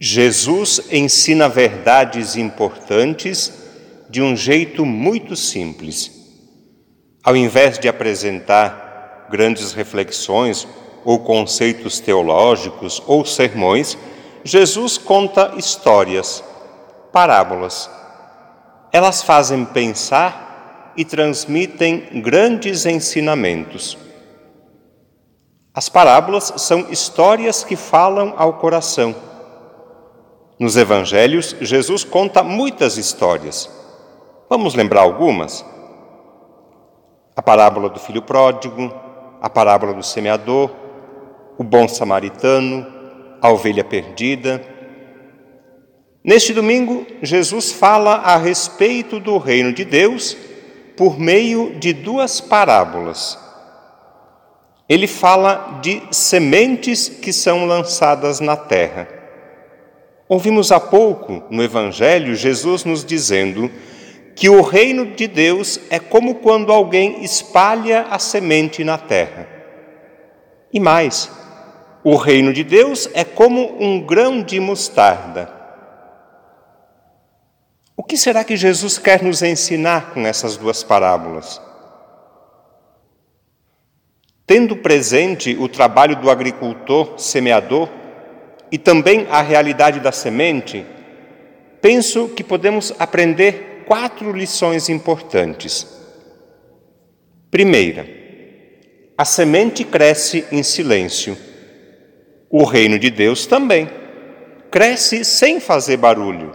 [0.00, 3.52] Jesus ensina verdades importantes
[4.08, 6.12] de um jeito muito simples.
[7.24, 10.68] Ao invés de apresentar grandes reflexões
[11.04, 13.98] ou conceitos teológicos ou sermões,
[14.44, 16.44] Jesus conta histórias,
[17.12, 17.90] parábolas.
[18.92, 23.98] Elas fazem pensar e transmitem grandes ensinamentos.
[25.74, 29.26] As parábolas são histórias que falam ao coração
[30.58, 33.70] nos evangelhos, Jesus conta muitas histórias.
[34.50, 35.64] Vamos lembrar algumas?
[37.36, 38.92] A parábola do filho pródigo,
[39.40, 40.70] a parábola do semeador,
[41.56, 42.86] o bom samaritano,
[43.40, 44.60] a ovelha perdida.
[46.24, 50.36] Neste domingo, Jesus fala a respeito do reino de Deus
[50.96, 53.38] por meio de duas parábolas.
[54.88, 59.17] Ele fala de sementes que são lançadas na terra.
[60.28, 63.70] Ouvimos há pouco no Evangelho Jesus nos dizendo
[64.36, 69.48] que o reino de Deus é como quando alguém espalha a semente na terra.
[70.72, 71.30] E mais,
[72.04, 75.50] o reino de Deus é como um grão de mostarda.
[77.96, 81.60] O que será que Jesus quer nos ensinar com essas duas parábolas?
[84.46, 87.88] Tendo presente o trabalho do agricultor semeador,
[88.70, 90.84] e também a realidade da semente,
[91.80, 95.86] penso que podemos aprender quatro lições importantes.
[97.50, 98.06] Primeira,
[99.16, 101.36] a semente cresce em silêncio.
[102.50, 103.88] O reino de Deus também
[104.70, 106.54] cresce sem fazer barulho,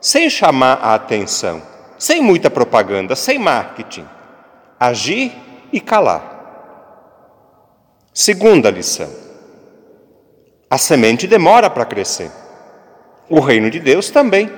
[0.00, 1.62] sem chamar a atenção,
[1.98, 4.06] sem muita propaganda, sem marketing.
[4.78, 5.32] Agir
[5.72, 6.38] e calar.
[8.12, 9.29] Segunda lição
[10.70, 12.30] a semente demora para crescer.
[13.28, 14.48] O reino de Deus também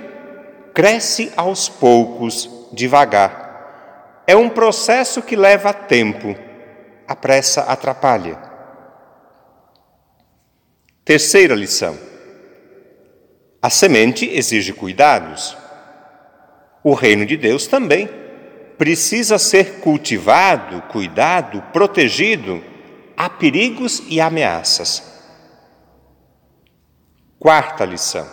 [0.75, 4.23] cresce aos poucos, devagar.
[4.27, 6.37] É um processo que leva tempo.
[7.09, 8.39] A pressa atrapalha.
[11.03, 11.99] Terceira lição:
[13.61, 15.57] a semente exige cuidados.
[16.85, 18.09] O reino de Deus também
[18.77, 22.63] precisa ser cultivado, cuidado, protegido.
[23.17, 25.12] Há perigos e ameaças.
[27.43, 28.25] Quarta lição: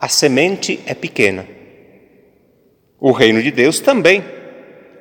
[0.00, 1.46] a semente é pequena.
[2.98, 4.24] O reino de Deus também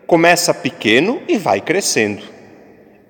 [0.06, 2.22] começa pequeno e vai crescendo.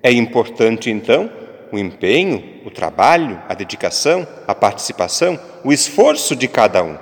[0.00, 1.28] É importante, então,
[1.72, 6.96] o empenho, o trabalho, a dedicação, a participação, o esforço de cada um.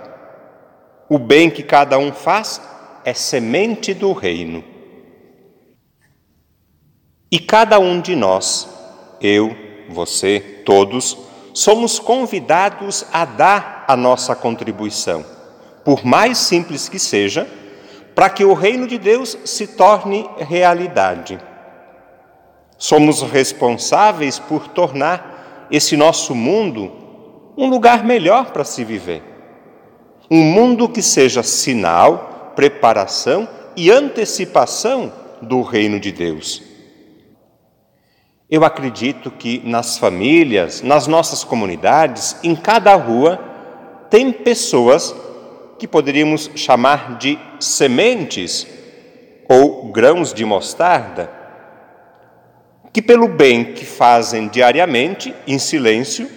[1.07, 2.63] O bem que cada um faz
[3.05, 4.65] é semente do reino.
[7.31, 8.67] E cada um de nós,
[9.21, 9.55] eu,
[9.91, 11.26] você, todos,
[11.57, 15.25] somos convidados a dar a nossa contribuição,
[15.83, 17.49] por mais simples que seja,
[18.15, 21.41] para que o reino de Deus se torne realidade.
[22.77, 26.93] Somos responsáveis por tornar esse nosso mundo
[27.57, 29.23] um lugar melhor para se viver.
[30.31, 36.66] Um mundo que seja sinal, preparação e antecipação do reino de Deus.
[38.49, 43.41] Eu acredito que nas famílias, nas nossas comunidades, em cada rua,
[44.09, 45.15] tem pessoas
[45.79, 48.65] que poderíamos chamar de sementes
[49.49, 51.31] ou grãos de mostarda,
[52.93, 56.31] que, pelo bem que fazem diariamente, em silêncio,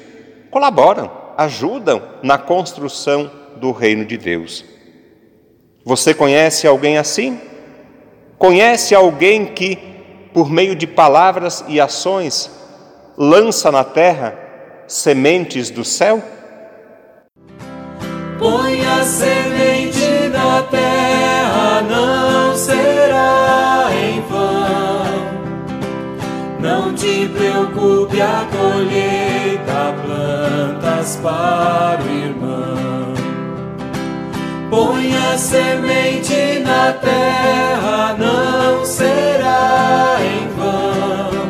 [0.50, 4.66] colaboram, ajudam na construção do reino de Deus.
[5.86, 7.40] Você conhece alguém assim?
[8.38, 9.99] Conhece alguém que
[10.34, 12.50] por meio de palavras e ações,
[13.18, 14.38] lança na terra
[14.88, 16.22] sementes do céu?
[18.38, 25.00] Põe a semente na terra, não será em vão.
[26.60, 32.89] Não te preocupe, a colheita plantas para o irmão.
[34.70, 41.50] Põe a semente na terra, não será em vão.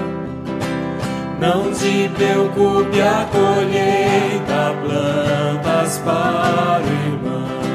[1.42, 7.69] Não te preocupe, a colheita plantas para o irmão.